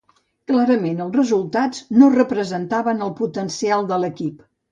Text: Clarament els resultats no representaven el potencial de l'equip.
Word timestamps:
Clarament 0.51 1.03
els 1.03 1.17
resultats 1.17 1.83
no 2.03 2.09
representaven 2.15 3.05
el 3.09 3.15
potencial 3.23 3.87
de 3.93 4.01
l'equip. 4.05 4.43